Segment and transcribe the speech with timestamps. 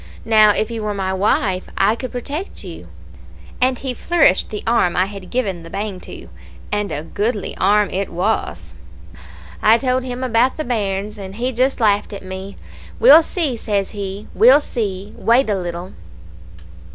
[0.25, 2.87] Now, if you were my wife, I could protect you;'
[3.61, 6.27] and he flourished the arm I had given the bang to
[6.71, 8.73] and a goodly arm it was.
[9.61, 12.57] "I told him about the bairns, and he just laughed at me.
[12.99, 14.27] 'We'll see,' says he.
[14.33, 15.13] 'We'll see.
[15.17, 15.93] Wait a little.'